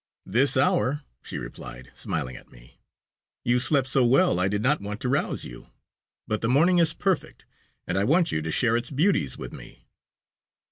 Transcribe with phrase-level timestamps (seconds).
[0.25, 2.79] "This hour," she replied, smiling at me;
[3.45, 5.67] "you slept so well, I did not want to rouse you,
[6.27, 7.45] but the morning is perfect
[7.85, 9.85] and I want you to share its beauties with me."